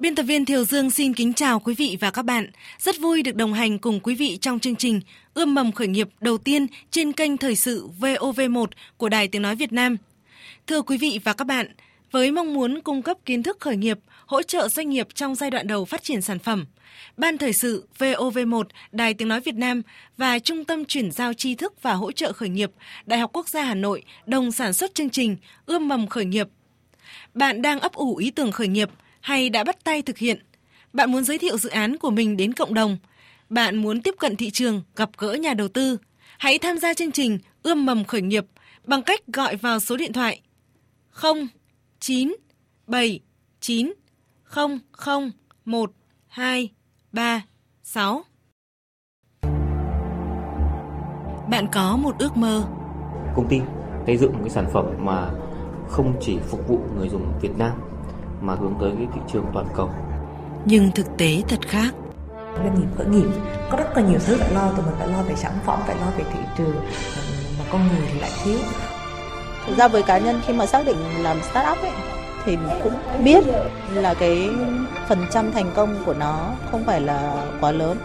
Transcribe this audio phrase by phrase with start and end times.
[0.00, 2.50] Biên tập viên Thiều Dương xin kính chào quý vị và các bạn.
[2.78, 5.00] Rất vui được đồng hành cùng quý vị trong chương trình
[5.34, 9.54] Ươm mầm khởi nghiệp đầu tiên trên kênh thời sự VOV1 của Đài Tiếng Nói
[9.56, 9.96] Việt Nam.
[10.66, 11.72] Thưa quý vị và các bạn,
[12.10, 15.50] với mong muốn cung cấp kiến thức khởi nghiệp, hỗ trợ doanh nghiệp trong giai
[15.50, 16.66] đoạn đầu phát triển sản phẩm,
[17.16, 19.82] Ban Thời sự VOV1 Đài Tiếng Nói Việt Nam
[20.16, 22.70] và Trung tâm chuyển giao tri thức và hỗ trợ khởi nghiệp
[23.06, 25.36] Đại học Quốc gia Hà Nội đồng sản xuất chương trình
[25.66, 26.48] Ươm mầm khởi nghiệp.
[27.34, 30.38] Bạn đang ấp ủ ý tưởng khởi nghiệp– hay đã bắt tay thực hiện?
[30.92, 32.96] Bạn muốn giới thiệu dự án của mình đến cộng đồng?
[33.48, 35.96] Bạn muốn tiếp cận thị trường, gặp gỡ nhà đầu tư?
[36.38, 38.46] Hãy tham gia chương trình Ươm mầm khởi nghiệp
[38.84, 40.40] bằng cách gọi vào số điện thoại
[41.10, 41.48] 0
[42.00, 42.32] 9
[42.86, 43.20] 7
[43.60, 43.92] 9
[44.44, 45.30] 0 0
[45.64, 45.92] 1
[46.26, 46.68] 2
[47.12, 47.44] 3
[47.82, 48.22] 6.
[51.50, 52.64] Bạn có một ước mơ.
[53.36, 53.58] Công ty
[54.06, 55.30] xây dựng một cái sản phẩm mà
[55.88, 57.72] không chỉ phục vụ người dùng Việt Nam
[58.40, 59.90] mà hướng tới cái thị trường toàn cầu.
[60.64, 61.94] Nhưng thực tế thật khác.
[62.58, 63.28] Doanh nghiệp khởi nghiệp
[63.70, 65.96] có rất là nhiều thứ phải lo, tụi mình phải lo về sản phẩm, phải
[65.96, 66.74] lo về thị trường,
[67.58, 68.58] mà con người thì lại thiếu.
[69.66, 71.90] Thực ra với cá nhân khi mà xác định làm startup ấy,
[72.44, 72.92] thì mình cũng
[73.24, 73.44] biết
[73.92, 74.48] là cái
[75.08, 77.98] phần trăm thành công của nó không phải là quá lớn.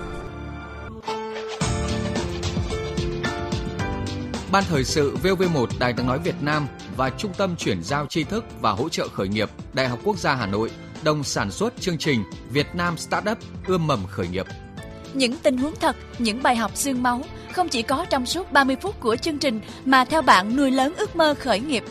[4.52, 6.68] Ban thời sự VV1 Đài tiếng nói Việt Nam
[6.98, 10.18] và Trung tâm chuyển giao tri thức và hỗ trợ khởi nghiệp Đại học Quốc
[10.18, 10.72] gia Hà Nội
[11.04, 14.46] đồng sản xuất chương trình Việt Nam Startup ươm mầm khởi nghiệp.
[15.14, 17.22] Những tình huống thật, những bài học xương máu
[17.54, 20.94] không chỉ có trong suốt 30 phút của chương trình mà theo bạn nuôi lớn
[20.98, 21.84] ước mơ khởi nghiệp.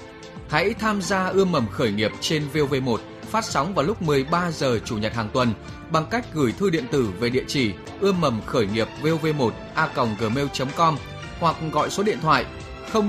[0.50, 2.96] Hãy tham gia ươm mầm khởi nghiệp trên VOV1
[3.30, 5.52] phát sóng vào lúc 13 giờ chủ nhật hàng tuần
[5.92, 9.88] bằng cách gửi thư điện tử về địa chỉ ươm mầm khởi nghiệp vov1 a
[10.20, 10.96] gmail.com
[11.40, 12.44] hoặc gọi số điện thoại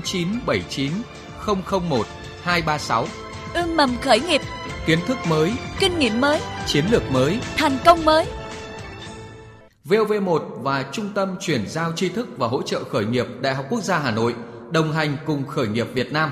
[0.04, 0.92] 0979
[1.48, 1.90] 001
[2.44, 3.06] 236.
[3.54, 4.42] Ươm mầm khởi nghiệp,
[4.86, 8.26] kiến thức mới, kinh nghiệm mới, chiến lược mới, thành công mới.
[9.86, 13.66] VOV1 và Trung tâm chuyển giao tri thức và hỗ trợ khởi nghiệp Đại học
[13.70, 14.36] Quốc gia Hà Nội
[14.72, 16.32] đồng hành cùng khởi nghiệp Việt Nam.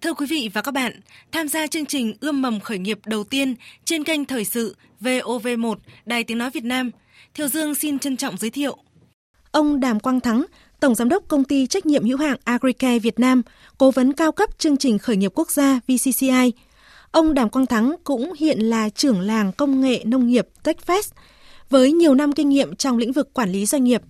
[0.00, 1.00] Thưa quý vị và các bạn,
[1.32, 3.54] tham gia chương trình Ươm mầm khởi nghiệp đầu tiên
[3.84, 6.90] trên kênh Thời sự VOV1 Đài Tiếng Nói Việt Nam,
[7.34, 8.76] Thiều Dương xin trân trọng giới thiệu.
[9.50, 10.44] Ông Đàm Quang Thắng,
[10.80, 13.42] Tổng Giám đốc Công ty Trách nhiệm hữu hạn Agricare Việt Nam,
[13.78, 16.52] Cố vấn cao cấp chương trình khởi nghiệp quốc gia VCCI.
[17.10, 21.02] Ông Đàm Quang Thắng cũng hiện là trưởng làng công nghệ nông nghiệp TechFest
[21.70, 24.02] với nhiều năm kinh nghiệm trong lĩnh vực quản lý doanh nghiệp.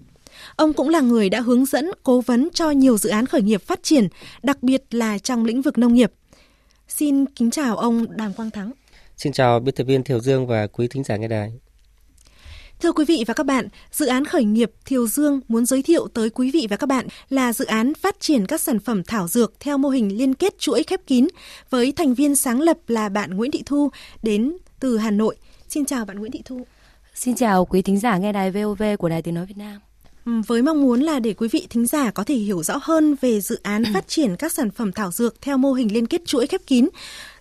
[0.57, 3.63] Ông cũng là người đã hướng dẫn, cố vấn cho nhiều dự án khởi nghiệp
[3.63, 4.09] phát triển,
[4.43, 6.13] đặc biệt là trong lĩnh vực nông nghiệp.
[6.89, 8.73] Xin kính chào ông Đàm Quang Thắng.
[9.17, 11.53] Xin chào biên tập viên Thiều Dương và quý thính giả nghe đài.
[12.81, 16.09] Thưa quý vị và các bạn, dự án khởi nghiệp Thiều Dương muốn giới thiệu
[16.09, 19.29] tới quý vị và các bạn là dự án phát triển các sản phẩm thảo
[19.29, 21.27] dược theo mô hình liên kết chuỗi khép kín
[21.71, 23.91] với thành viên sáng lập là bạn Nguyễn Thị Thu
[24.23, 25.37] đến từ Hà Nội.
[25.69, 26.67] Xin chào bạn Nguyễn Thị Thu.
[27.15, 29.81] Xin chào quý thính giả nghe đài VOV của Đài Tiếng Nói Việt Nam
[30.27, 33.15] ừ, với mong muốn là để quý vị thính giả có thể hiểu rõ hơn
[33.21, 33.91] về dự án ừ.
[33.95, 36.89] phát triển các sản phẩm thảo dược theo mô hình liên kết chuỗi khép kín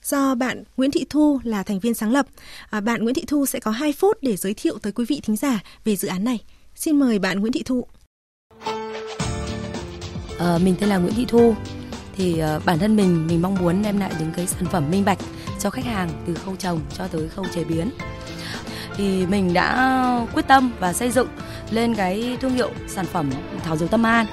[0.05, 2.25] do bạn Nguyễn Thị Thu là thành viên sáng lập.
[2.69, 5.21] À, bạn Nguyễn Thị Thu sẽ có 2 phút để giới thiệu tới quý vị
[5.23, 6.39] thính giả về dự án này.
[6.75, 7.85] Xin mời bạn Nguyễn Thị Thu.
[10.39, 11.55] À, mình tên là Nguyễn Thị Thu.
[12.17, 15.05] Thì uh, bản thân mình mình mong muốn đem lại những cái sản phẩm minh
[15.05, 15.17] bạch
[15.59, 17.89] cho khách hàng từ khâu trồng cho tới khâu chế biến
[18.97, 21.27] thì mình đã quyết tâm và xây dựng
[21.71, 23.31] lên cái thương hiệu sản phẩm
[23.63, 24.25] thảo dược tâm an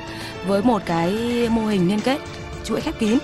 [0.46, 1.12] với một cái
[1.48, 2.18] mô hình liên kết
[2.64, 3.18] chuỗi khép kín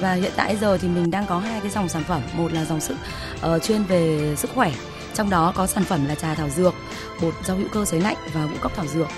[0.00, 2.64] và hiện tại giờ thì mình đang có hai cái dòng sản phẩm một là
[2.64, 2.96] dòng sức
[3.54, 4.72] uh, chuyên về sức khỏe
[5.14, 6.74] trong đó có sản phẩm là trà thảo dược
[7.22, 9.08] bột rau hữu cơ sấy lạnh và ngũ cốc thảo dược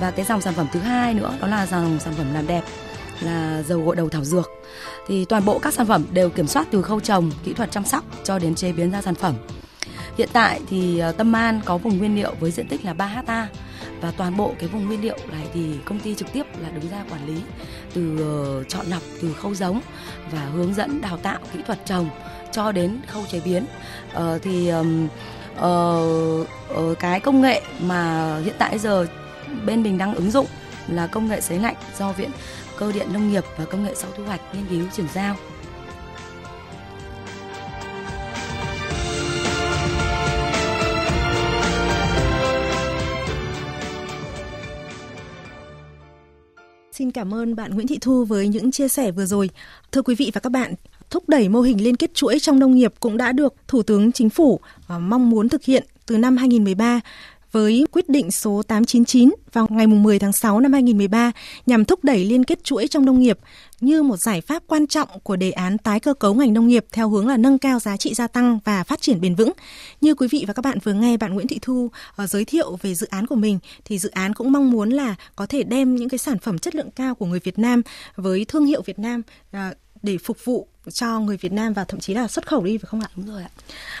[0.00, 2.62] và cái dòng sản phẩm thứ hai nữa đó là dòng sản phẩm làm đẹp
[3.20, 4.50] là dầu gội đầu thảo dược
[5.06, 7.84] thì toàn bộ các sản phẩm đều kiểm soát từ khâu trồng kỹ thuật chăm
[7.84, 9.34] sóc cho đến chế biến ra sản phẩm
[10.18, 13.06] hiện tại thì ờ, tâm an có vùng nguyên liệu với diện tích là 3
[13.06, 13.48] hectare
[14.00, 16.90] và toàn bộ cái vùng nguyên liệu này thì công ty trực tiếp là đứng
[16.90, 17.40] ra quản lý
[17.94, 19.80] từ ờ, chọn lọc từ khâu giống
[20.32, 22.08] và hướng dẫn đào tạo kỹ thuật trồng
[22.52, 23.64] cho đến khâu chế biến
[24.12, 24.72] ờ, thì
[25.58, 29.06] uh, cái công nghệ mà hiện tại giờ
[29.66, 30.46] bên mình đang ứng dụng
[30.88, 32.30] là công nghệ sấy lạnh do viện
[32.78, 35.36] cơ điện nông nghiệp và công nghệ sau thu hoạch nghiên cứu chuyển giao
[46.98, 49.50] Xin cảm ơn bạn Nguyễn Thị Thu với những chia sẻ vừa rồi.
[49.92, 50.74] Thưa quý vị và các bạn,
[51.10, 54.12] thúc đẩy mô hình liên kết chuỗi trong nông nghiệp cũng đã được Thủ tướng
[54.12, 57.00] Chính phủ ờ, mong muốn thực hiện từ năm 2013
[57.56, 61.32] với quyết định số 899 vào ngày 10 tháng 6 năm 2013
[61.66, 63.38] nhằm thúc đẩy liên kết chuỗi trong nông nghiệp
[63.80, 66.84] như một giải pháp quan trọng của đề án tái cơ cấu ngành nông nghiệp
[66.92, 69.52] theo hướng là nâng cao giá trị gia tăng và phát triển bền vững.
[70.00, 72.76] Như quý vị và các bạn vừa nghe bạn Nguyễn Thị Thu ờ, giới thiệu
[72.82, 75.96] về dự án của mình thì dự án cũng mong muốn là có thể đem
[75.96, 77.82] những cái sản phẩm chất lượng cao của người Việt Nam
[78.16, 82.00] với thương hiệu Việt Nam ờ, để phục vụ cho người Việt Nam và thậm
[82.00, 83.08] chí là xuất khẩu đi phải không ạ?
[83.16, 83.50] Đúng rồi ạ.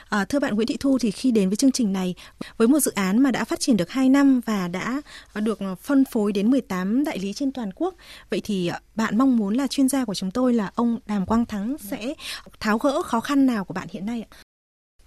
[0.08, 2.14] À, thưa bạn Nguyễn Thị Thu thì khi đến với chương trình này
[2.56, 5.00] với một dự án mà đã phát triển được 2 năm và đã
[5.34, 7.94] được phân phối đến 18 đại lý trên toàn quốc.
[8.30, 11.26] Vậy thì à, bạn mong muốn là chuyên gia của chúng tôi là ông Đàm
[11.26, 11.76] Quang Thắng ừ.
[11.90, 12.14] sẽ
[12.60, 14.30] tháo gỡ khó khăn nào của bạn hiện nay ạ?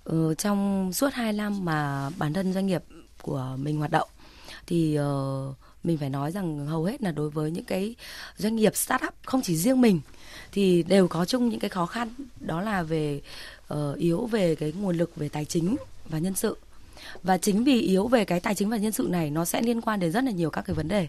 [0.03, 2.83] Ừ, trong suốt 2 năm mà bản thân doanh nghiệp
[3.21, 4.07] của mình hoạt động
[4.67, 7.95] thì uh, mình phải nói rằng hầu hết là đối với những cái
[8.37, 10.01] doanh nghiệp startup không chỉ riêng mình
[10.51, 12.09] thì đều có chung những cái khó khăn
[12.39, 13.21] đó là về
[13.73, 15.75] uh, yếu về cái nguồn lực về tài chính
[16.09, 16.57] và nhân sự
[17.23, 19.81] và chính vì yếu về cái tài chính và nhân sự này nó sẽ liên
[19.81, 21.07] quan đến rất là nhiều các cái vấn đề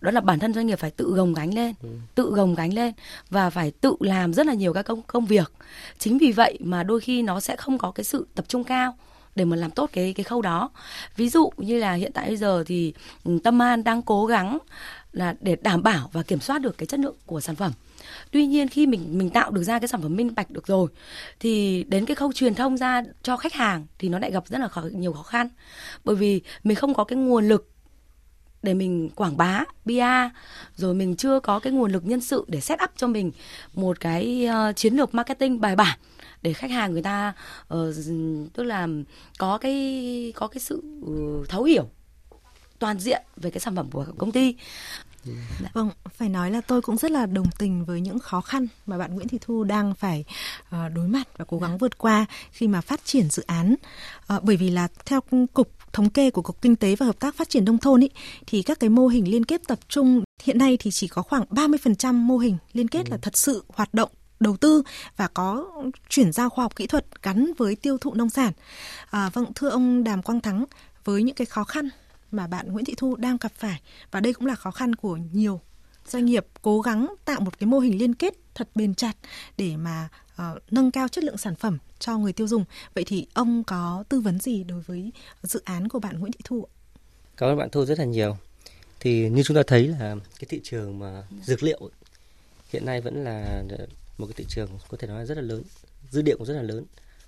[0.00, 1.88] đó là bản thân doanh nghiệp phải tự gồng gánh lên ừ.
[2.14, 2.92] tự gồng gánh lên
[3.30, 5.52] và phải tự làm rất là nhiều các công công việc
[5.98, 8.94] chính vì vậy mà đôi khi nó sẽ không có cái sự tập trung cao
[9.36, 10.70] để mà làm tốt cái cái khâu đó
[11.16, 12.92] ví dụ như là hiện tại bây giờ thì
[13.24, 14.58] ừ, tâm an đang cố gắng
[15.12, 17.72] là để đảm bảo và kiểm soát được cái chất lượng của sản phẩm
[18.30, 20.88] tuy nhiên khi mình mình tạo được ra cái sản phẩm minh bạch được rồi
[21.40, 24.58] thì đến cái khâu truyền thông ra cho khách hàng thì nó lại gặp rất
[24.58, 25.48] là khó, nhiều khó khăn
[26.04, 27.70] bởi vì mình không có cái nguồn lực
[28.62, 30.32] để mình quảng bá PR
[30.76, 33.32] rồi mình chưa có cái nguồn lực nhân sự để set up cho mình
[33.74, 35.98] một cái uh, chiến lược marketing bài bản
[36.42, 37.32] để khách hàng người ta
[37.74, 37.78] uh,
[38.52, 38.88] tức là
[39.38, 39.76] có cái
[40.36, 41.88] có cái sự uh, thấu hiểu
[42.78, 44.54] toàn diện về cái sản phẩm của công ty
[45.24, 45.34] Dạ.
[45.72, 48.98] Vâng, phải nói là tôi cũng rất là đồng tình với những khó khăn mà
[48.98, 50.24] bạn Nguyễn Thị Thu đang phải
[50.70, 51.76] ờ, đối mặt và cố gắng dạ.
[51.80, 53.74] vượt qua khi mà phát triển dự án.
[54.26, 55.20] Ờ, bởi vì là theo
[55.54, 58.10] cục thống kê của Cục Kinh tế và Hợp tác Phát triển Nông thôn ý,
[58.46, 61.44] thì các cái mô hình liên kết tập trung hiện nay thì chỉ có khoảng
[61.50, 63.10] 30% mô hình liên kết ừ.
[63.10, 64.82] là thật sự hoạt động đầu tư
[65.16, 65.70] và có
[66.08, 68.52] chuyển giao khoa học kỹ thuật gắn với tiêu thụ nông sản.
[69.10, 70.64] À, vâng, thưa ông Đàm Quang Thắng,
[71.04, 71.88] với những cái khó khăn
[72.32, 73.80] mà bạn Nguyễn Thị Thu đang gặp phải
[74.10, 75.60] và đây cũng là khó khăn của nhiều
[76.08, 79.12] doanh nghiệp cố gắng tạo một cái mô hình liên kết thật bền chặt
[79.58, 82.64] để mà uh, nâng cao chất lượng sản phẩm cho người tiêu dùng.
[82.94, 85.12] Vậy thì ông có tư vấn gì đối với
[85.42, 86.66] dự án của bạn Nguyễn Thị Thu?
[87.36, 88.36] Cảm ơn bạn Thu rất là nhiều.
[89.00, 91.90] Thì như chúng ta thấy là cái thị trường mà dược liệu
[92.72, 93.62] hiện nay vẫn là
[94.18, 95.62] một cái thị trường có thể nói là rất là lớn,
[96.10, 96.84] dư địa cũng rất là lớn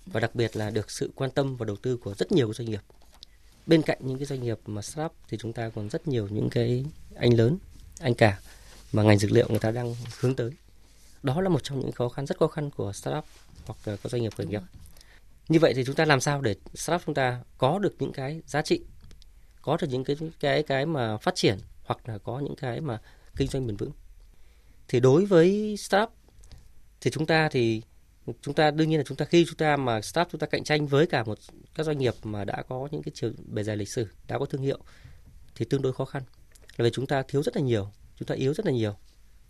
[0.06, 2.70] và đặc biệt là được sự quan tâm và đầu tư của rất nhiều doanh
[2.70, 2.80] nghiệp
[3.66, 6.50] bên cạnh những cái doanh nghiệp mà startup thì chúng ta còn rất nhiều những
[6.50, 6.84] cái
[7.16, 7.58] anh lớn,
[8.00, 8.38] anh cả
[8.92, 10.50] mà ngành dược liệu người ta đang hướng tới.
[11.22, 13.24] Đó là một trong những khó khăn rất khó khăn của startup
[13.66, 14.62] hoặc là các doanh nghiệp khởi nghiệp.
[15.48, 18.42] Như vậy thì chúng ta làm sao để startup chúng ta có được những cái
[18.46, 18.80] giá trị,
[19.62, 22.98] có được những cái cái cái mà phát triển hoặc là có những cái mà
[23.36, 23.90] kinh doanh bền vững.
[24.88, 26.10] Thì đối với startup
[27.00, 27.82] thì chúng ta thì
[28.42, 30.64] chúng ta đương nhiên là chúng ta khi chúng ta mà start chúng ta cạnh
[30.64, 31.38] tranh với cả một
[31.74, 34.44] các doanh nghiệp mà đã có những cái chiều bề dày lịch sử đã có
[34.44, 34.78] thương hiệu
[35.54, 36.22] thì tương đối khó khăn
[36.76, 38.96] là vì chúng ta thiếu rất là nhiều chúng ta yếu rất là nhiều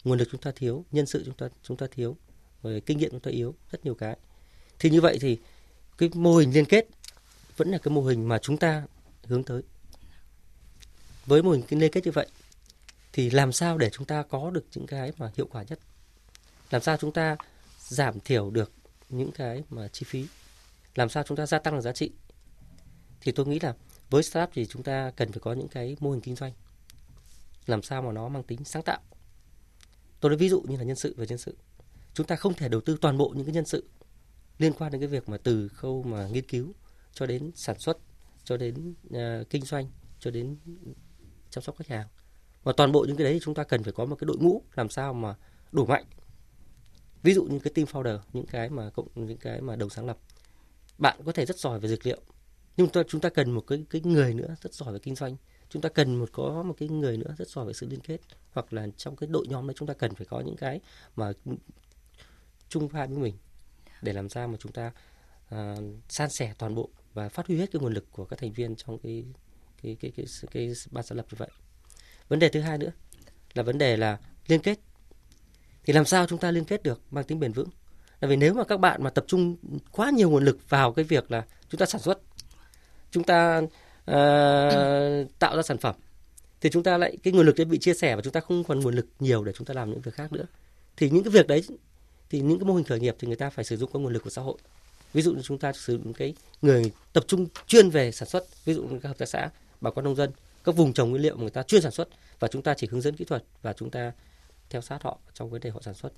[0.04, 2.16] nguồn lực chúng ta thiếu nhân sự chúng ta chúng ta thiếu
[2.62, 4.16] rồi kinh nghiệm chúng ta yếu rất nhiều cái
[4.78, 5.38] thì như vậy thì
[5.98, 6.86] cái mô hình liên kết
[7.56, 8.82] vẫn là cái mô hình mà chúng ta
[9.24, 9.62] hướng tới
[11.26, 12.26] với mô hình liên kết như vậy
[13.12, 15.78] thì làm sao để chúng ta có được những cái mà hiệu quả nhất
[16.70, 17.36] làm sao chúng ta
[17.88, 18.72] giảm thiểu được
[19.08, 20.26] những cái mà chi phí
[20.94, 22.10] làm sao chúng ta gia tăng được giá trị
[23.20, 23.74] thì tôi nghĩ là
[24.10, 26.52] với startup thì chúng ta cần phải có những cái mô hình kinh doanh
[27.66, 29.00] làm sao mà nó mang tính sáng tạo
[30.20, 31.56] tôi nói ví dụ như là nhân sự và nhân sự
[32.14, 33.88] chúng ta không thể đầu tư toàn bộ những cái nhân sự
[34.58, 36.68] liên quan đến cái việc mà từ khâu mà nghiên cứu
[37.12, 37.98] cho đến sản xuất
[38.44, 40.56] cho đến uh, kinh doanh cho đến
[41.50, 42.06] chăm sóc khách hàng
[42.62, 44.36] và toàn bộ những cái đấy thì chúng ta cần phải có một cái đội
[44.40, 45.34] ngũ làm sao mà
[45.72, 46.04] đủ mạnh
[47.22, 50.06] ví dụ như cái team founder những cái mà cộng những cái mà đồng sáng
[50.06, 50.18] lập
[50.98, 52.18] bạn có thể rất giỏi về dược liệu
[52.76, 55.36] nhưng ta, chúng ta cần một cái cái người nữa rất giỏi về kinh doanh
[55.70, 58.18] chúng ta cần một có một cái người nữa rất giỏi về sự liên kết
[58.50, 60.80] hoặc là trong cái đội nhóm đấy chúng ta cần phải có những cái
[61.16, 61.32] mà
[62.68, 63.34] chung pha với mình
[64.02, 64.92] để làm sao mà chúng ta
[65.54, 68.52] uh, san sẻ toàn bộ và phát huy hết cái nguồn lực của các thành
[68.52, 69.24] viên trong cái
[69.82, 71.48] cái cái cái cái, cái ban sáng lập như vậy
[72.28, 72.92] vấn đề thứ hai nữa
[73.54, 74.78] là vấn đề là liên kết
[75.84, 77.68] thì làm sao chúng ta liên kết được mang tính bền vững
[78.20, 79.56] là vì nếu mà các bạn mà tập trung
[79.92, 82.18] quá nhiều nguồn lực vào cái việc là chúng ta sản xuất
[83.10, 85.94] chúng ta uh, tạo ra sản phẩm
[86.60, 88.64] thì chúng ta lại cái nguồn lực đấy bị chia sẻ và chúng ta không
[88.64, 90.44] còn nguồn lực nhiều để chúng ta làm những việc khác nữa
[90.96, 91.62] thì những cái việc đấy
[92.30, 94.12] thì những cái mô hình khởi nghiệp thì người ta phải sử dụng các nguồn
[94.12, 94.58] lực của xã hội
[95.12, 98.46] ví dụ như chúng ta sử dụng cái người tập trung chuyên về sản xuất
[98.64, 100.30] ví dụ như các hợp tác xã bà con nông dân
[100.64, 102.08] các vùng trồng nguyên liệu mà người ta chuyên sản xuất
[102.40, 104.12] và chúng ta chỉ hướng dẫn kỹ thuật và chúng ta
[104.72, 106.12] theo sát họ trong vấn đề họ sản xuất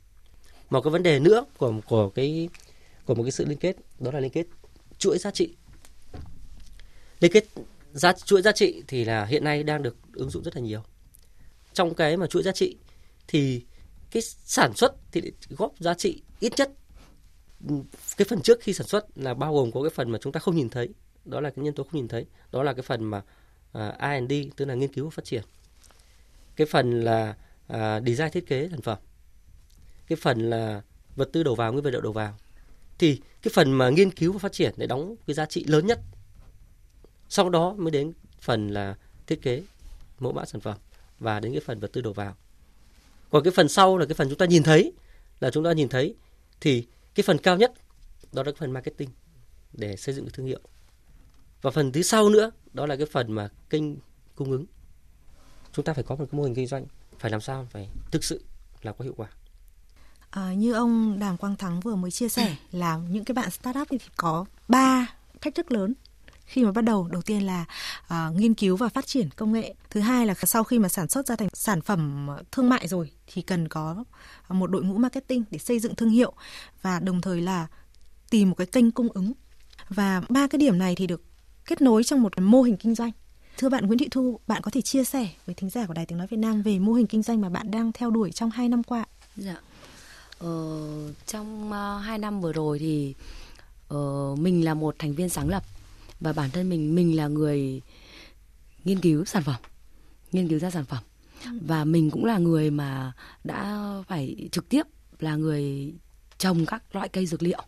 [0.70, 2.49] một cái vấn đề nữa của của cái
[3.06, 4.46] của một cái sự liên kết đó là liên kết
[4.99, 5.54] chuỗi giá trị
[7.20, 7.44] liên kết
[7.92, 10.82] giá chuỗi giá trị thì là hiện nay đang được ứng dụng rất là nhiều
[11.73, 12.76] trong cái mà chuỗi giá trị
[13.28, 13.64] thì
[14.11, 16.70] cái sản xuất thì góp giá trị ít nhất
[18.16, 20.40] cái phần trước khi sản xuất là bao gồm có cái phần mà chúng ta
[20.40, 20.88] không nhìn thấy
[21.25, 23.23] đó là cái nhân tố không nhìn thấy đó là cái phần mà uh,
[23.73, 25.42] à, R&D tức là nghiên cứu và phát triển
[26.56, 27.34] cái phần là
[27.66, 28.99] à, design thiết kế sản phẩm
[30.06, 30.83] cái phần là
[31.16, 32.37] vật tư đầu vào nguyên vật liệu đầu vào
[32.99, 35.87] thì cái phần mà nghiên cứu và phát triển để đóng cái giá trị lớn
[35.87, 36.00] nhất
[37.28, 38.94] sau đó mới đến phần là
[39.26, 39.62] thiết kế
[40.18, 40.78] mẫu mã sản phẩm
[41.18, 42.35] và đến cái phần vật tư đầu vào
[43.30, 44.92] còn cái phần sau là cái phần chúng ta nhìn thấy
[45.40, 46.14] là chúng ta nhìn thấy
[46.61, 47.73] thì cái phần cao nhất
[48.33, 49.11] đó là cái phần marketing
[49.73, 50.61] để xây dựng cái thương hiệu
[51.62, 53.83] và phần thứ sau nữa đó là cái phần mà kênh
[54.35, 54.66] cung ứng
[55.73, 56.87] chúng ta phải có một cái mô hình kinh doanh
[57.25, 58.45] phải làm sao phải thực sự
[58.83, 59.28] là có hiệu quả
[60.31, 63.88] à, như ông Đàm Quang Thắng vừa mới chia sẻ là những cái bạn startup
[63.90, 65.07] thì có ba
[65.40, 65.95] thách thức lớn
[66.47, 67.64] khi mà bắt đầu đầu tiên là
[68.07, 71.09] uh, nghiên cứu và phát triển công nghệ thứ hai là sau khi mà sản
[71.09, 74.04] xuất ra thành sản phẩm thương mại rồi thì cần có
[74.49, 76.33] một đội ngũ marketing để xây dựng thương hiệu
[76.83, 77.66] và đồng thời là
[78.31, 79.33] tìm một cái kênh cung ứng
[79.88, 81.23] và ba cái điểm này thì được
[81.66, 83.11] kết nối trong một mô hình kinh doanh
[83.56, 86.06] Thưa bạn Nguyễn Thị Thu, bạn có thể chia sẻ với thính giả của Đài
[86.06, 88.50] Tiếng Nói Việt Nam về mô hình kinh doanh mà bạn đang theo đuổi trong
[88.50, 89.04] 2 năm qua.
[89.37, 89.56] Dạ.
[90.38, 90.84] Ờ,
[91.26, 91.70] trong
[92.14, 93.14] uh, năm vừa rồi thì
[93.94, 95.62] uh, mình là một thành viên sáng lập
[96.20, 97.80] và bản thân mình mình là người
[98.84, 99.61] nghiên cứu sản phẩm,
[100.32, 101.02] nghiên cứu ra sản phẩm.
[101.44, 101.50] Ừ.
[101.66, 103.12] Và mình cũng là người mà
[103.44, 104.82] đã phải trực tiếp
[105.18, 105.92] là người
[106.38, 107.61] trồng các loại cây dược liệu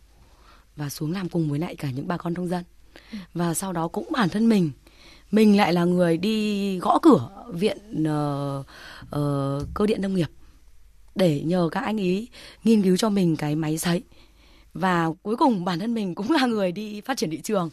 [0.75, 2.63] và xuống làm cùng với lại cả những bà con nông dân.
[3.11, 3.17] Ừ.
[3.33, 4.71] Và sau đó cũng bản thân mình
[5.31, 8.65] mình lại là người đi gõ cửa viện uh,
[9.05, 10.29] uh, cơ điện nông nghiệp
[11.15, 12.27] để nhờ các anh ý
[12.63, 14.01] nghiên cứu cho mình cái máy sấy
[14.73, 17.69] và cuối cùng bản thân mình cũng là người đi phát triển thị trường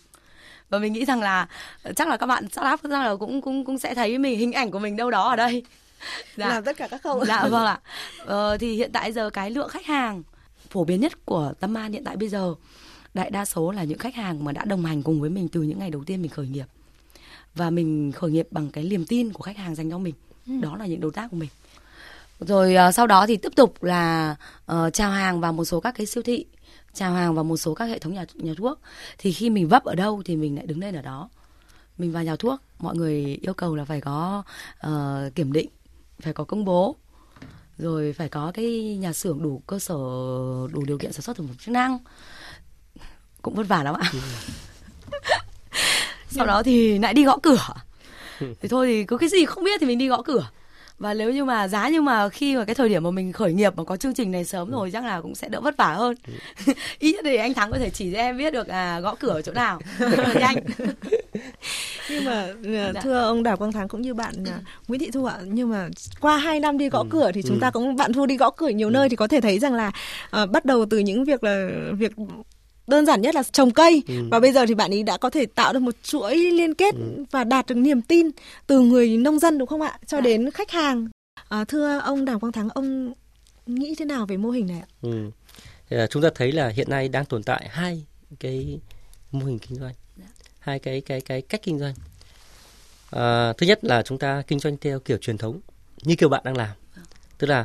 [0.71, 1.49] và mình nghĩ rằng là
[1.83, 4.53] ờ, chắc là các bạn startup chắc là cũng cũng cũng sẽ thấy mình hình
[4.53, 5.63] ảnh của mình đâu đó ở đây
[6.37, 6.49] dạ.
[6.49, 7.81] làm tất cả các khâu dạ vâng ạ
[8.27, 10.23] ờ, thì hiện tại giờ cái lượng khách hàng
[10.71, 12.55] phổ biến nhất của Tâm An hiện tại bây giờ
[13.15, 15.63] đại đa số là những khách hàng mà đã đồng hành cùng với mình từ
[15.63, 16.65] những ngày đầu tiên mình khởi nghiệp
[17.55, 20.15] và mình khởi nghiệp bằng cái niềm tin của khách hàng dành cho mình
[20.47, 20.53] ừ.
[20.63, 21.49] đó là những đối tác của mình
[22.41, 25.81] rồi uh, sau đó thì tiếp tục là uh, ờ, chào hàng vào một số
[25.81, 26.47] các cái siêu thị
[26.95, 28.81] chào hàng vào một số các hệ thống nhà nhà thuốc
[29.19, 31.29] thì khi mình vấp ở đâu thì mình lại đứng lên ở đó
[31.99, 34.43] mình vào nhà thuốc mọi người yêu cầu là phải có
[34.87, 35.69] uh, kiểm định
[36.21, 36.95] phải có công bố
[37.79, 39.95] rồi phải có cái nhà xưởng đủ cơ sở
[40.73, 41.99] đủ điều kiện sản xuất thực phẩm chức năng
[43.43, 44.11] cũng vất vả lắm ạ
[46.35, 47.67] sau đó thì lại đi gõ cửa
[48.41, 48.47] ừ.
[48.63, 50.47] thì thôi thì cứ cái gì không biết thì mình đi gõ cửa
[50.99, 53.53] và nếu như mà giá như mà khi mà cái thời điểm mà mình khởi
[53.53, 54.75] nghiệp mà có chương trình này sớm ừ.
[54.77, 56.15] rồi chắc là cũng sẽ đỡ vất vả hơn
[56.67, 56.73] ừ.
[56.99, 59.29] ít nhất thì anh thắng có thể chỉ cho em biết được à, gõ cửa
[59.31, 59.81] ở chỗ nào
[60.41, 60.57] nhanh
[62.11, 63.01] nhưng mà ờ, dạ.
[63.01, 64.53] thưa ông đào quang thắng cũng như bạn ờ,
[64.89, 65.89] nguyễn thị thu ạ nhưng mà
[66.21, 68.69] qua 2 năm đi gõ cửa thì chúng ta cũng bạn thu đi gõ cửa
[68.69, 69.91] nhiều nơi thì có thể thấy rằng là
[70.31, 71.67] à, bắt đầu từ những việc là
[71.99, 72.13] việc
[72.87, 74.15] đơn giản nhất là trồng cây ừ.
[74.31, 76.95] và bây giờ thì bạn ấy đã có thể tạo được một chuỗi liên kết
[76.95, 77.25] ừ.
[77.31, 78.27] và đạt được niềm tin
[78.67, 80.21] từ người nông dân đúng không ạ cho à.
[80.21, 81.09] đến khách hàng
[81.49, 83.13] à, thưa ông Đàm Quang Thắng ông
[83.67, 85.31] nghĩ thế nào về mô hình này ạ ừ.
[85.91, 88.05] Thì là chúng ta thấy là hiện nay đang tồn tại hai
[88.41, 88.81] cái
[89.31, 90.25] mô hình kinh doanh dạ.
[90.61, 91.95] hai cái cái cái cách kinh doanh
[93.11, 95.61] à, thứ nhất là chúng ta kinh doanh theo kiểu truyền thống
[96.03, 97.05] như kiểu bạn đang làm vâng.
[97.39, 97.65] tức là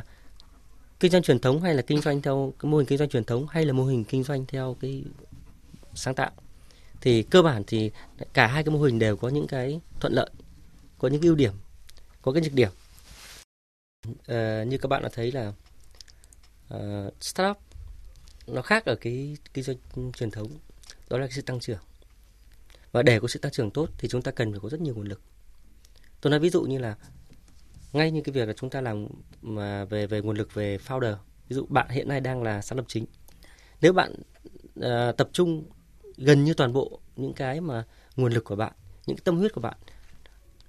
[1.00, 3.24] kinh doanh truyền thống hay là kinh doanh theo cái mô hình kinh doanh truyền
[3.24, 5.04] thống hay là mô hình kinh doanh theo cái
[5.94, 6.30] sáng tạo
[7.00, 7.90] thì cơ bản thì
[8.32, 10.30] cả hai cái mô hình đều có những cái thuận lợi
[10.98, 11.52] có những ưu điểm
[12.22, 12.70] có cái nhược điểm
[14.26, 15.52] à, như các bạn đã thấy là
[16.74, 17.56] uh, startup
[18.46, 19.76] nó khác ở cái kinh doanh
[20.12, 20.48] truyền thống
[21.10, 21.80] đó là cái sự tăng trưởng
[22.92, 24.94] và để có sự tăng trưởng tốt thì chúng ta cần phải có rất nhiều
[24.94, 25.20] nguồn lực
[26.20, 26.96] tôi nói ví dụ như là
[27.92, 29.06] ngay như cái việc là chúng ta làm
[29.42, 31.14] mà về về nguồn lực về founder
[31.48, 33.06] ví dụ bạn hiện nay đang là sáng lập chính
[33.80, 34.14] nếu bạn
[34.80, 35.64] uh, tập trung
[36.16, 37.84] gần như toàn bộ những cái mà
[38.16, 38.72] nguồn lực của bạn
[39.06, 39.76] những cái tâm huyết của bạn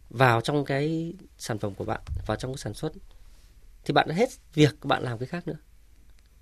[0.10, 2.92] vào trong cái sản phẩm của bạn vào trong cái sản xuất
[3.86, 5.58] thì bạn đã hết việc bạn làm cái khác nữa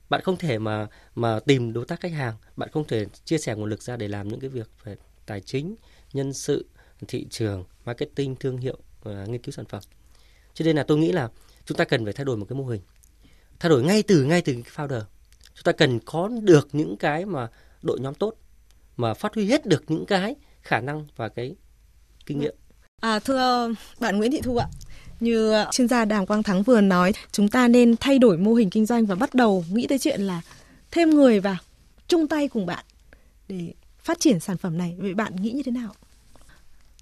[0.09, 3.55] bạn không thể mà mà tìm đối tác khách hàng bạn không thể chia sẻ
[3.55, 4.95] nguồn lực ra để làm những cái việc về
[5.25, 5.75] tài chính
[6.13, 6.67] nhân sự
[7.07, 8.77] thị trường marketing thương hiệu
[9.09, 9.81] uh, nghiên cứu sản phẩm
[10.59, 11.29] cho nên là tôi nghĩ là
[11.65, 12.81] chúng ta cần phải thay đổi một cái mô hình
[13.59, 15.01] thay đổi ngay từ ngay từ cái founder
[15.55, 17.47] chúng ta cần có được những cái mà
[17.81, 18.33] đội nhóm tốt
[18.97, 21.55] mà phát huy hết được những cái khả năng và cái
[22.25, 22.55] kinh nghiệm
[23.01, 24.67] à thưa bạn Nguyễn Thị Thu ạ
[25.19, 28.69] như chuyên gia Đàm Quang Thắng vừa nói chúng ta nên thay đổi mô hình
[28.69, 30.41] kinh doanh và bắt đầu nghĩ tới chuyện là
[30.91, 31.57] thêm người vào
[32.07, 32.85] chung tay cùng bạn
[33.49, 35.93] để phát triển sản phẩm này vậy bạn nghĩ như thế nào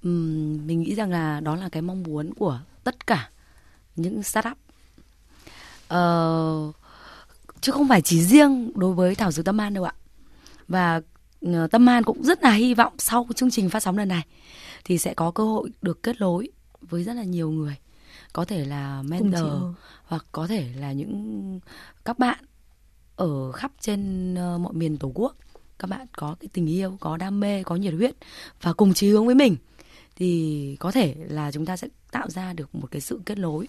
[0.08, 3.30] uhm, mình nghĩ rằng là đó là cái mong muốn của tất cả
[3.98, 4.58] những startup
[5.94, 6.76] uh,
[7.62, 9.94] chứ không phải chỉ riêng đối với thảo dược tâm an đâu ạ
[10.68, 11.02] và
[11.42, 14.22] ờ, tâm an cũng rất là hy vọng sau chương trình phát sóng lần này
[14.84, 16.50] thì sẽ có cơ hội được kết nối
[16.82, 17.76] với rất là nhiều người
[18.34, 19.52] có thể là mentor
[20.06, 21.60] hoặc có thể là những
[22.06, 22.40] các bạn
[23.16, 25.36] ở khắp trên ờ, mọi miền tổ quốc
[25.80, 28.16] các bạn có cái tình yêu có đam mê có nhiệt huyết
[28.62, 29.58] và cùng chí hướng với mình
[30.20, 33.68] thì có thể là chúng ta sẽ tạo ra được một cái sự kết nối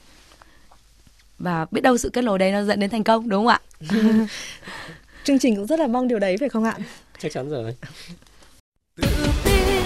[1.38, 3.60] và biết đâu sự kết nối đấy nó dẫn đến thành công đúng không ạ
[5.24, 6.78] chương trình cũng rất là mong điều đấy phải không ạ
[7.18, 7.74] chắc chắn rồi
[8.96, 9.06] tự
[9.44, 9.82] tin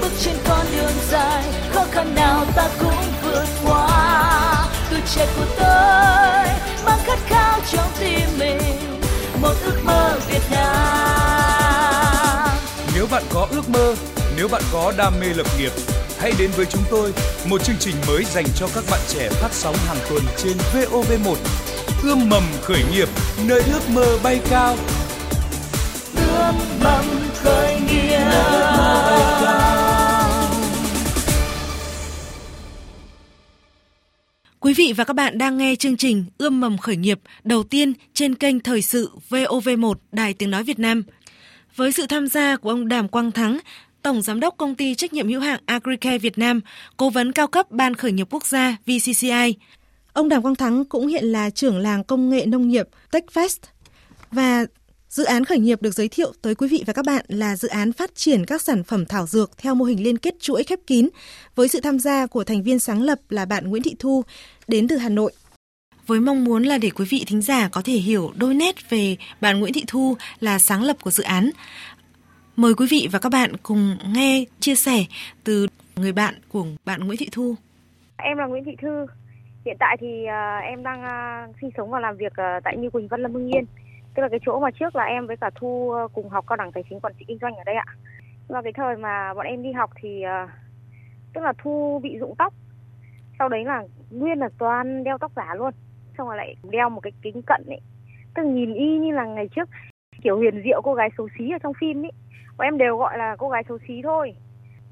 [0.00, 5.46] bước trên con đường dài khó khăn nào ta cũng vượt qua tuổi trẻ của
[5.46, 6.56] tôi
[6.86, 8.58] mang khát khao trong tim mình
[9.42, 12.48] một ước mơ Việt Nam
[12.94, 13.96] nếu bạn có ước mơ
[14.36, 15.70] nếu bạn có đam mê lập nghiệp,
[16.18, 17.12] hãy đến với chúng tôi,
[17.50, 21.34] một chương trình mới dành cho các bạn trẻ phát sóng hàng tuần trên VOV1.
[22.02, 23.08] Ươm mầm khởi nghiệp,
[23.48, 24.76] nơi ước mơ bay cao.
[26.16, 27.04] Ươm mầm
[27.42, 28.26] khởi nghiệp,
[34.60, 37.92] Quý vị và các bạn đang nghe chương trình Ươm mầm khởi nghiệp đầu tiên
[38.14, 41.02] trên kênh Thời sự VOV1 Đài Tiếng Nói Việt Nam.
[41.76, 43.58] Với sự tham gia của ông Đàm Quang Thắng,
[44.06, 46.60] Tổng Giám đốc Công ty Trách nhiệm hữu hạn Agricare Việt Nam,
[46.96, 49.56] Cố vấn cao cấp Ban Khởi nghiệp Quốc gia VCCI.
[50.12, 53.56] Ông Đàm Quang Thắng cũng hiện là trưởng làng công nghệ nông nghiệp TechFest
[54.32, 54.64] và
[55.08, 57.68] Dự án khởi nghiệp được giới thiệu tới quý vị và các bạn là dự
[57.68, 60.78] án phát triển các sản phẩm thảo dược theo mô hình liên kết chuỗi khép
[60.86, 61.08] kín
[61.54, 64.24] với sự tham gia của thành viên sáng lập là bạn Nguyễn Thị Thu
[64.68, 65.32] đến từ Hà Nội.
[66.06, 69.16] Với mong muốn là để quý vị thính giả có thể hiểu đôi nét về
[69.40, 71.50] bạn Nguyễn Thị Thu là sáng lập của dự án,
[72.56, 75.04] Mời quý vị và các bạn cùng nghe chia sẻ
[75.44, 75.66] từ
[75.96, 77.54] người bạn của bạn Nguyễn Thị Thu.
[78.16, 79.06] Em là Nguyễn Thị Thư.
[79.64, 81.02] Hiện tại thì uh, em đang
[81.50, 83.64] uh, sinh sống và làm việc uh, tại Như Quỳnh Văn Lâm Hưng Yên.
[84.14, 86.56] Tức là cái chỗ mà trước là em với cả Thu uh, cùng học cao
[86.56, 87.84] đẳng tài chính quản trị kinh doanh ở đây ạ.
[88.48, 90.50] Và cái thời mà bọn em đi học thì uh,
[91.34, 92.54] tức là Thu bị rụng tóc.
[93.38, 95.70] Sau đấy là nguyên là toàn đeo tóc giả luôn.
[96.18, 97.80] Xong rồi lại đeo một cái kính cận ấy.
[98.34, 99.68] Tức nhìn y như là ngày trước
[100.24, 102.12] kiểu huyền diệu cô gái xấu xí ở trong phim ấy
[102.58, 104.34] bọn em đều gọi là cô gái xấu xí thôi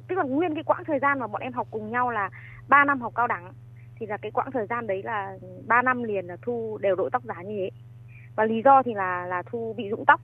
[0.09, 2.31] tức là nguyên cái quãng thời gian mà bọn em học cùng nhau là
[2.68, 3.53] 3 năm học cao đẳng
[4.00, 7.11] thì là cái quãng thời gian đấy là 3 năm liền là thu đều đội
[7.12, 7.70] tóc giả như thế
[8.37, 10.20] và lý do thì là là thu bị rụng tóc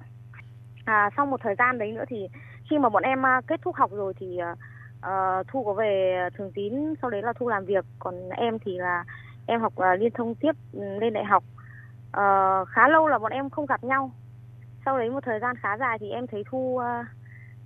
[0.84, 2.28] à, sau một thời gian đấy nữa thì
[2.70, 4.38] khi mà bọn em à, kết thúc học rồi thì
[4.98, 5.10] uh,
[5.48, 9.04] thu có về thường tín sau đấy là thu làm việc còn em thì là
[9.46, 11.44] em học uh, liên thông tiếp ừ, lên đại học
[12.16, 14.10] uh, khá lâu là bọn em không gặp nhau
[14.84, 16.82] sau đấy một thời gian khá dài thì em thấy thu uh,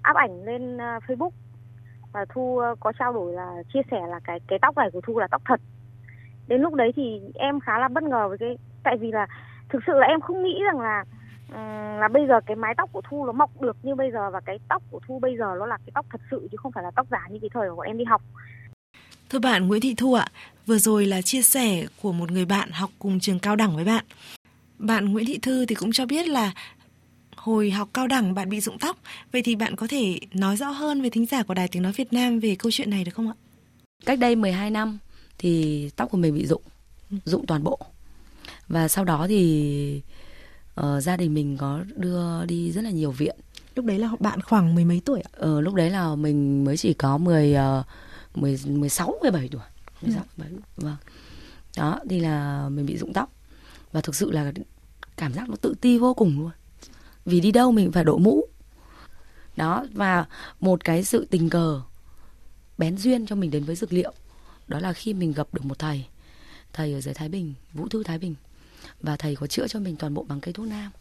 [0.04, 1.30] áp ảnh lên ờ, Facebook
[2.12, 5.00] và Thu ờ, có trao đổi là chia sẻ là cái cái tóc này của
[5.06, 5.60] Thu là tóc thật.
[6.48, 9.26] Đến lúc đấy thì em khá là bất ngờ với cái tại vì là
[9.68, 11.04] thực sự là em không nghĩ rằng là
[11.52, 11.56] ừ,
[12.00, 14.40] là bây giờ cái mái tóc của Thu nó mọc được như bây giờ và
[14.40, 16.84] cái tóc của Thu bây giờ nó là cái tóc thật sự chứ không phải
[16.84, 18.22] là tóc giả như cái thời của em đi học.
[19.30, 20.26] Thưa bạn Nguyễn Thị Thu ạ,
[20.66, 23.84] vừa rồi là chia sẻ của một người bạn học cùng trường cao đẳng với
[23.84, 24.04] bạn.
[24.78, 26.52] Bạn Nguyễn Thị Thư thì cũng cho biết là
[27.44, 28.96] hồi học cao đẳng bạn bị rụng tóc.
[29.32, 31.92] Vậy thì bạn có thể nói rõ hơn về thính giả của Đài Tiếng Nói
[31.92, 33.34] Việt Nam về câu chuyện này được không ạ?
[34.06, 34.98] Cách đây 12 năm
[35.38, 36.62] thì tóc của mình bị rụng,
[37.24, 37.78] rụng toàn bộ.
[38.68, 40.02] Và sau đó thì
[40.80, 43.36] uh, gia đình mình có đưa đi rất là nhiều viện.
[43.74, 45.30] Lúc đấy là bạn khoảng mười mấy tuổi ạ?
[45.32, 47.82] Ờ, lúc đấy là mình mới chỉ có mười ờ,
[48.64, 49.62] mười sáu mười bảy tuổi.
[50.02, 50.28] 16, ừ.
[50.36, 50.44] dạ.
[50.48, 50.96] 17, vâng.
[51.76, 53.32] Đó, thì là mình bị rụng tóc.
[53.92, 54.52] Và thực sự là
[55.16, 56.50] cảm giác nó tự ti vô cùng luôn
[57.26, 58.44] vì đi đâu mình phải đội mũ
[59.56, 60.26] đó và
[60.60, 61.82] một cái sự tình cờ
[62.78, 64.12] bén duyên cho mình đến với dược liệu
[64.68, 66.04] đó là khi mình gặp được một thầy
[66.72, 68.34] thầy ở dưới thái bình vũ thư thái bình
[69.00, 70.92] và thầy có chữa cho mình toàn bộ bằng cây thuốc nam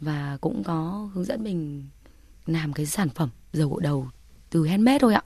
[0.00, 1.86] và cũng có hướng dẫn mình
[2.46, 4.08] làm cái sản phẩm dầu gội đầu
[4.50, 5.22] từ handmade thôi ạ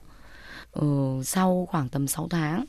[0.72, 2.64] ừ, sau khoảng tầm 6 tháng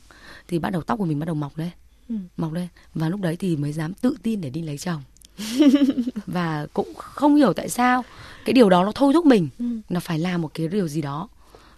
[0.48, 1.70] thì bắt đầu tóc của mình bắt đầu mọc lên
[2.08, 2.14] ừ.
[2.36, 5.02] mọc lên và lúc đấy thì mới dám tự tin để đi lấy chồng
[6.32, 8.04] và cũng không hiểu tại sao
[8.44, 9.64] cái điều đó nó thôi thúc mình ừ.
[9.88, 11.28] là phải làm một cái điều gì đó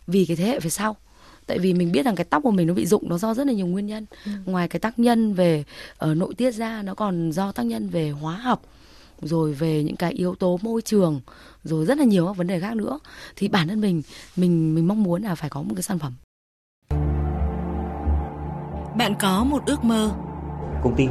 [0.06, 0.96] vì cái thế hệ về sau
[1.46, 3.46] tại vì mình biết rằng cái tóc của mình nó bị rụng nó do rất
[3.46, 4.32] là nhiều nguyên nhân ừ.
[4.44, 5.64] ngoài cái tác nhân về
[5.98, 8.62] ở ờ, nội tiết ra nó còn do tác nhân về hóa học
[9.22, 11.20] rồi về những cái yếu tố môi trường
[11.64, 12.98] rồi rất là nhiều các vấn đề khác nữa
[13.36, 14.02] thì bản thân mình
[14.36, 16.12] mình mình mong muốn là phải có một cái sản phẩm
[18.96, 20.10] bạn có một ước mơ
[20.82, 21.04] công ty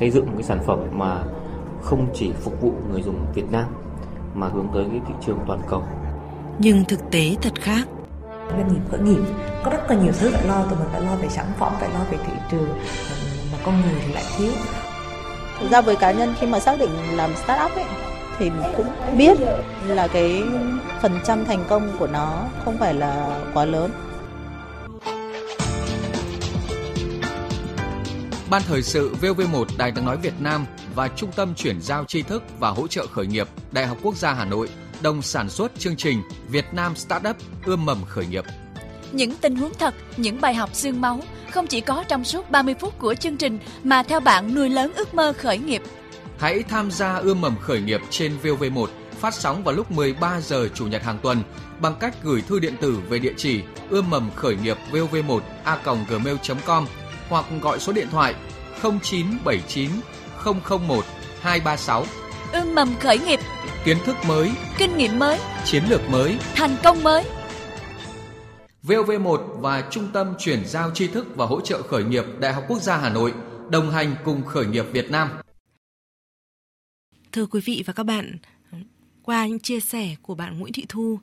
[0.00, 1.24] xây dựng một cái sản phẩm mà
[1.84, 3.64] không chỉ phục vụ người dùng Việt Nam
[4.34, 5.84] mà hướng tới cái thị trường toàn cầu.
[6.58, 7.82] Nhưng thực tế thật khác.
[8.50, 9.20] Doanh nghiệp khởi nghiệp
[9.64, 11.90] có rất là nhiều thứ phải lo, tụi mình phải lo về sản phẩm, phải
[11.92, 12.68] lo về thị trường
[13.52, 14.52] mà con người thì lại thiếu.
[15.60, 17.84] Thực ra với cá nhân khi mà xác định làm startup ấy
[18.38, 19.38] thì cũng biết
[19.86, 20.42] là cái
[21.02, 23.90] phần trăm thành công của nó không phải là quá lớn.
[28.50, 30.66] Ban thời sự VV1 Đài tiếng nói Việt Nam
[31.00, 34.16] và Trung tâm chuyển giao tri thức và hỗ trợ khởi nghiệp Đại học Quốc
[34.16, 34.68] gia Hà Nội
[35.02, 37.36] đồng sản xuất chương trình Việt Nam Startup
[37.66, 38.44] ươm mầm khởi nghiệp.
[39.12, 42.74] Những tình huống thật, những bài học xương máu không chỉ có trong suốt 30
[42.80, 45.82] phút của chương trình mà theo bạn nuôi lớn ước mơ khởi nghiệp.
[46.38, 48.86] Hãy tham gia ươm mầm khởi nghiệp trên VV1
[49.20, 51.42] phát sóng vào lúc 13 giờ chủ nhật hàng tuần
[51.80, 55.42] bằng cách gửi thư điện tử về địa chỉ ươm mầm khởi nghiệp vv 1
[55.64, 56.86] a gmail.com
[57.28, 58.34] hoặc gọi số điện thoại
[59.02, 59.90] 0979
[60.44, 60.78] 001
[61.40, 62.04] 236.
[62.52, 63.38] Ươm mầm khởi nghiệp,
[63.84, 67.24] kiến thức mới, kinh nghiệm mới, chiến lược mới, thành công mới.
[68.82, 72.64] VOV1 và Trung tâm chuyển giao tri thức và hỗ trợ khởi nghiệp Đại học
[72.68, 73.32] Quốc gia Hà Nội
[73.70, 75.28] đồng hành cùng khởi nghiệp Việt Nam.
[77.32, 78.36] Thưa quý vị và các bạn,
[79.22, 81.20] qua những chia sẻ của bạn Nguyễn Thị Thu,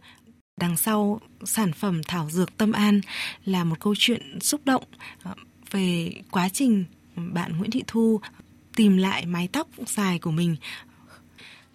[0.59, 3.01] đằng sau sản phẩm thảo dược Tâm An
[3.45, 4.83] là một câu chuyện xúc động
[5.23, 5.31] ờ,
[5.71, 8.19] về quá trình bạn Nguyễn Thị Thu
[8.77, 10.55] tìm lại mái tóc dài của mình.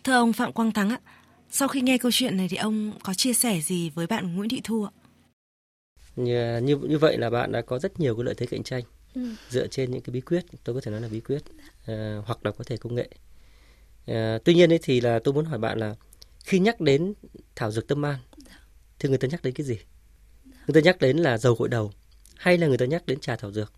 [0.05, 1.01] Thưa ông Phạm Quang Thắng ạ,
[1.51, 4.49] sau khi nghe câu chuyện này thì ông có chia sẻ gì với bạn Nguyễn
[4.49, 4.91] Thị Thu ạ?
[6.17, 8.83] Như, như như vậy là bạn đã có rất nhiều cái lợi thế cạnh tranh
[9.15, 9.21] ừ.
[9.51, 11.43] dựa trên những cái bí quyết tôi có thể nói là bí quyết
[11.87, 13.09] à, hoặc là có thể công nghệ
[14.07, 15.95] à, tuy nhiên ấy thì là tôi muốn hỏi bạn là
[16.45, 17.13] khi nhắc đến
[17.57, 18.17] thảo dược tâm an
[18.99, 19.79] thì người ta nhắc đến cái gì
[20.67, 21.93] người ta nhắc đến là dầu gội đầu
[22.37, 23.73] hay là người ta nhắc đến trà thảo dược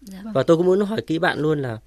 [0.00, 0.22] dạ.
[0.34, 1.78] và tôi cũng muốn hỏi kỹ bạn luôn là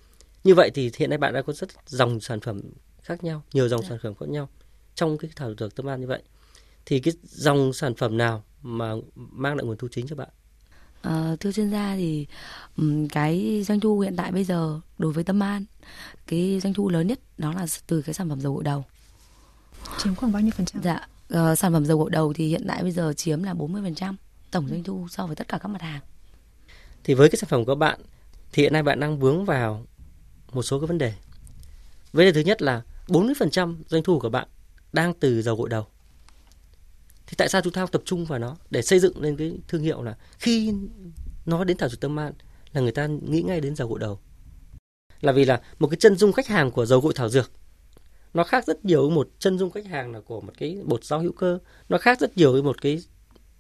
[0.48, 2.60] như vậy thì hiện nay bạn đã có rất dòng sản phẩm
[3.04, 3.88] khác nhau, nhiều dòng à.
[3.90, 4.50] sản phẩm khác nhau
[4.96, 6.22] trong cái thảo dược tâm an như vậy.
[6.86, 10.30] Thì cái dòng sản phẩm nào mà mang lại nguồn thu chính cho bạn?
[11.02, 12.26] À, thưa chuyên gia thì
[13.10, 15.66] cái doanh thu hiện tại bây giờ đối với tâm an
[16.28, 18.86] cái doanh thu lớn nhất đó là từ cái sản phẩm dầu gội đầu
[19.98, 22.66] chiếm khoảng bao nhiêu phần trăm dạ uh, sản phẩm dầu gội đầu thì hiện
[22.68, 24.18] tại bây giờ chiếm là 40 phần trăm
[24.52, 24.70] tổng ừ.
[24.70, 26.02] doanh thu so với tất cả các mặt hàng
[27.04, 28.00] thì với cái sản phẩm của bạn
[28.52, 29.86] thì hiện nay bạn đang vướng vào
[30.54, 31.14] một số cái vấn đề.
[32.14, 34.48] Vấn đề thứ nhất là 40% doanh thu của bạn
[34.94, 35.86] đang từ dầu gội đầu.
[37.28, 39.82] Thì tại sao chúng ta tập trung vào nó để xây dựng lên cái thương
[39.84, 40.74] hiệu là khi
[41.46, 42.34] nó đến thảo dược tâm man
[42.74, 44.20] là người ta nghĩ ngay đến dầu gội đầu.
[45.22, 47.52] Là vì là một cái chân dung khách hàng của dầu gội thảo dược
[48.34, 51.04] nó khác rất nhiều với một chân dung khách hàng là của một cái bột
[51.04, 53.00] rau hữu cơ, nó khác rất nhiều với một cái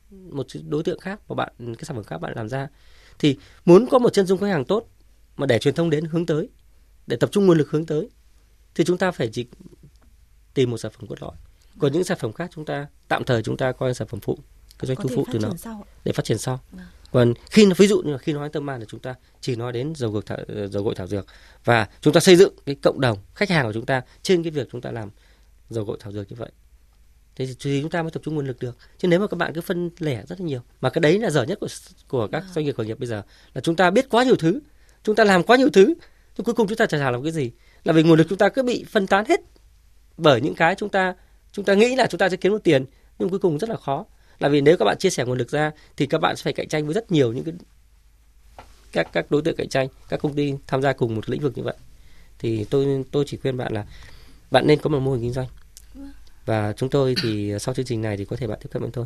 [0.09, 2.67] một đối tượng khác của bạn cái sản phẩm khác bạn làm ra.
[3.19, 4.87] Thì muốn có một chân dung khách hàng tốt
[5.37, 6.49] mà để truyền thông đến hướng tới
[7.07, 8.09] để tập trung nguồn lực hướng tới
[8.75, 9.45] thì chúng ta phải chỉ
[10.53, 11.91] tìm một sản phẩm cốt lõi còn vâng.
[11.93, 14.37] những sản phẩm khác chúng ta tạm thời chúng ta coi sản phẩm phụ
[14.79, 15.49] cái doanh thu phụ từ nó
[16.05, 16.85] để phát triển sau vâng.
[17.11, 19.71] còn khi ví dụ như là khi nói tâm an là chúng ta chỉ nói
[19.73, 21.25] đến dầu gội thảo, ờ, dầu gội thảo dược
[21.65, 24.51] và chúng ta xây dựng cái cộng đồng khách hàng của chúng ta trên cái
[24.51, 25.09] việc chúng ta làm
[25.69, 26.49] dầu gội thảo dược như vậy
[27.35, 29.53] thế thì chúng ta mới tập trung nguồn lực được chứ nếu mà các bạn
[29.55, 31.67] cứ phân lẻ rất là nhiều mà cái đấy là dở nhất của
[32.07, 32.49] của các à.
[32.55, 33.21] doanh nghiệp khởi nghiệp bây giờ
[33.53, 34.59] là chúng ta biết quá nhiều thứ
[35.03, 35.93] chúng ta làm quá nhiều thứ
[36.37, 37.51] nhưng cuối cùng chúng ta chả trả làm cái gì
[37.83, 39.41] là vì nguồn lực chúng ta cứ bị phân tán hết
[40.17, 41.15] bởi những cái chúng ta
[41.51, 42.85] chúng ta nghĩ là chúng ta sẽ kiếm được tiền
[43.19, 44.05] nhưng cuối cùng rất là khó
[44.39, 46.53] là vì nếu các bạn chia sẻ nguồn lực ra thì các bạn sẽ phải
[46.53, 47.53] cạnh tranh với rất nhiều những cái
[48.91, 51.53] các các đối tượng cạnh tranh các công ty tham gia cùng một lĩnh vực
[51.57, 51.75] như vậy
[52.39, 53.85] thì tôi tôi chỉ khuyên bạn là
[54.51, 55.47] bạn nên có một mô hình kinh doanh
[56.45, 58.91] và chúng tôi thì sau chương trình này thì có thể bạn tiếp cận với
[58.93, 59.05] tôi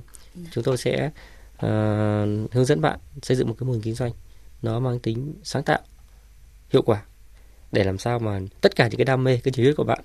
[0.52, 1.12] chúng tôi sẽ
[1.58, 1.62] uh,
[2.54, 4.12] hướng dẫn bạn xây dựng một cái mô hình kinh doanh
[4.62, 5.80] nó mang tính sáng tạo
[6.70, 7.02] hiệu quả
[7.72, 10.00] để làm sao mà tất cả những cái đam mê cái nhiệt huyết của bạn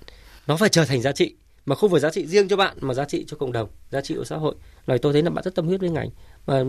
[0.47, 1.35] nó phải trở thành giá trị
[1.67, 4.01] mà không phải giá trị riêng cho bạn mà giá trị cho cộng đồng giá
[4.01, 4.55] trị của xã hội
[4.87, 6.09] nói tôi thấy là bạn rất tâm huyết với ngành
[6.47, 6.63] và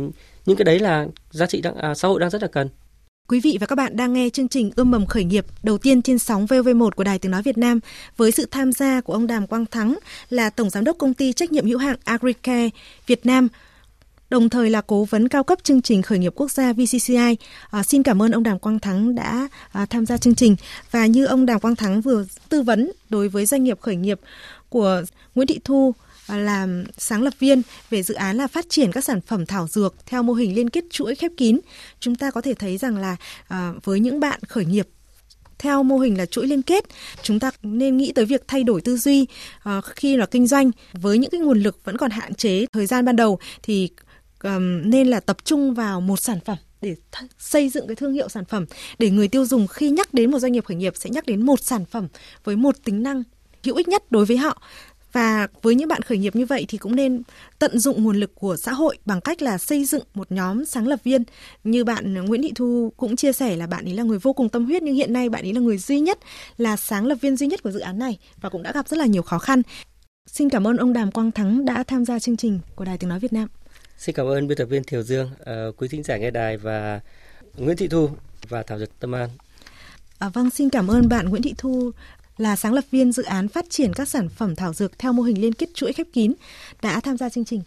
[0.46, 2.70] những cái đấy là giá trị đang, à, xã hội đang rất là cần
[3.30, 6.02] Quý vị và các bạn đang nghe chương trình Ươm mầm khởi nghiệp đầu tiên
[6.02, 7.80] trên sóng VV1 của Đài Tiếng Nói Việt Nam
[8.18, 11.34] với sự tham gia của ông Đàm Quang Thắng là Tổng Giám đốc Công ty
[11.34, 12.70] Trách nhiệm hữu hạn Agricare
[13.08, 13.48] Việt Nam
[14.30, 17.38] đồng thời là cố vấn cao cấp chương trình khởi nghiệp quốc gia VCCI.
[17.70, 20.56] À, xin cảm ơn ông Đàm Quang Thắng đã à, tham gia chương trình
[20.92, 24.20] và như ông Đàm Quang Thắng vừa tư vấn đối với doanh nghiệp khởi nghiệp
[24.70, 25.02] của
[25.36, 25.94] Nguyễn Thị Thu
[26.28, 29.68] à, làm sáng lập viên về dự án là phát triển các sản phẩm thảo
[29.68, 31.60] dược theo mô hình liên kết chuỗi khép kín.
[32.00, 33.16] Chúng ta có thể thấy rằng là
[33.48, 34.88] à, với những bạn khởi nghiệp
[35.60, 36.84] theo mô hình là chuỗi liên kết
[37.24, 39.26] chúng ta nên nghĩ tới việc thay đổi tư duy
[39.64, 42.86] à, khi là kinh doanh với những cái nguồn lực vẫn còn hạn chế thời
[42.86, 43.90] gian ban đầu thì
[44.84, 48.30] nên là tập trung vào một sản phẩm để th- xây dựng cái thương hiệu
[48.30, 48.66] sản phẩm
[49.00, 51.46] để người tiêu dùng khi nhắc đến một doanh nghiệp khởi nghiệp sẽ nhắc đến
[51.46, 52.08] một sản phẩm
[52.44, 53.24] với một tính năng
[53.64, 54.62] hữu ích nhất đối với họ
[55.12, 57.22] và với những bạn khởi nghiệp như vậy thì cũng nên
[57.60, 60.88] tận dụng nguồn lực của xã hội bằng cách là xây dựng một nhóm sáng
[60.88, 61.24] lập viên.
[61.64, 64.50] Như bạn Nguyễn Thị Thu cũng chia sẻ là bạn ấy là người vô cùng
[64.50, 66.20] tâm huyết nhưng hiện nay bạn ấy là người duy nhất
[66.58, 68.98] là sáng lập viên duy nhất của dự án này và cũng đã gặp rất
[68.98, 69.62] là nhiều khó khăn.
[70.28, 73.10] Xin cảm ơn ông Đàm Quang Thắng đã tham gia chương trình của Đài Tiếng
[73.10, 73.48] Nói Việt Nam.
[73.98, 75.30] Xin cảm ơn biên tập viên Thiều Dương,
[75.70, 77.00] uh, quý thính giả nghe đài và
[77.58, 78.10] Nguyễn Thị Thu
[78.50, 79.30] và Thảo Dược Tâm An.
[80.20, 81.92] À, vâng, xin cảm ơn bạn Nguyễn Thị Thu
[82.38, 85.24] là sáng lập viên dự án phát triển các sản phẩm thảo dược theo mô
[85.24, 86.34] hình liên kết chuỗi khép kín
[86.82, 87.62] đã tham gia chương trình.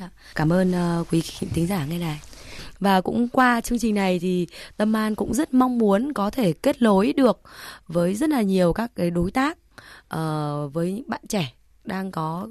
[0.00, 0.10] Dạ.
[0.34, 1.22] Cảm ơn uh, quý
[1.54, 2.20] thính giả nghe đài
[2.80, 6.52] và cũng qua chương trình này thì tâm an cũng rất mong muốn có thể
[6.52, 7.40] kết nối được
[7.88, 9.58] với rất là nhiều các cái đối tác
[10.14, 11.52] uh, với những bạn trẻ
[11.84, 12.48] đang có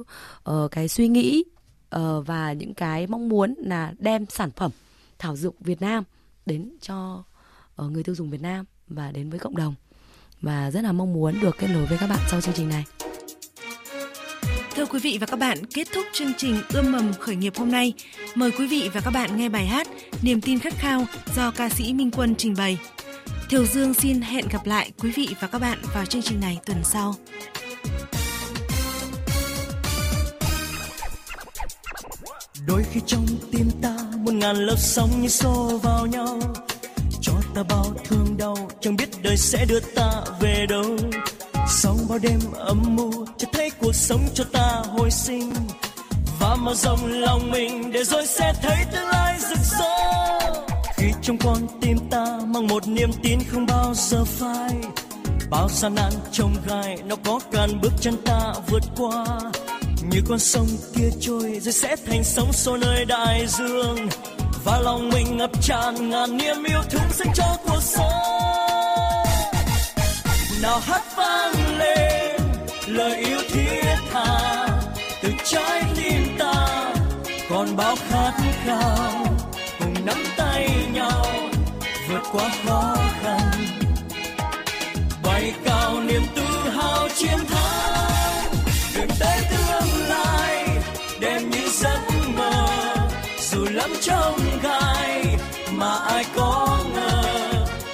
[0.52, 1.44] uh, cái suy nghĩ
[1.90, 4.72] Ờ, và những cái mong muốn là đem sản phẩm
[5.20, 6.04] thảo dược Việt Nam
[6.46, 7.24] đến cho
[7.76, 9.76] ờ, người tiêu dùng Việt Nam và đến với cộng đồng
[10.42, 12.86] và rất là mong muốn được kết nối với các bạn sau chương trình này.
[14.76, 17.72] Thưa quý vị và các bạn, kết thúc chương trình Ươm mầm khởi nghiệp hôm
[17.72, 17.94] nay,
[18.36, 19.88] mời quý vị và các bạn nghe bài hát
[20.22, 22.80] Niềm tin khát khao do ca sĩ Minh Quân trình bày.
[23.50, 26.60] Thiều Dương xin hẹn gặp lại quý vị và các bạn vào chương trình này
[26.66, 27.16] tuần sau.
[32.68, 36.40] đôi khi trong tim ta một ngàn lớp sóng như xô vào nhau
[37.22, 40.98] cho ta bao thương đau chẳng biết đời sẽ đưa ta về đâu
[41.70, 45.54] sau bao đêm âm mưu cho thấy cuộc sống cho ta hồi sinh
[46.40, 49.96] và mở rộng lòng mình để rồi sẽ thấy tương lai rực rỡ
[50.98, 54.72] khi trong con tim ta mang một niềm tin không bao giờ phai
[55.50, 59.26] bao gian nan trông gai nó có cản bước chân ta vượt qua
[60.10, 64.08] như con sông kia trôi rồi sẽ thành sóng xô nơi đại dương
[64.64, 68.42] và lòng mình ngập tràn ngàn niềm yêu thương dành cho cuộc sống
[70.62, 72.42] nào hát vang lên
[72.88, 74.68] lời yêu thiết tha
[75.24, 76.92] từ trái tim ta
[77.50, 78.32] còn bao khát
[78.66, 79.26] khao
[79.80, 81.26] cùng nắm tay nhau
[82.10, 83.40] vượt qua khó khăn
[85.24, 88.66] bay cao niềm tự hào chiến thắng
[88.96, 89.55] đường tới
[94.02, 95.38] trong gai
[95.74, 97.24] mà ai có ngờ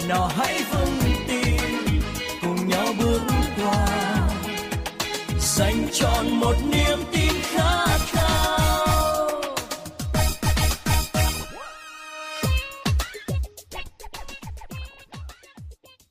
[0.10, 1.01] nó hãy vững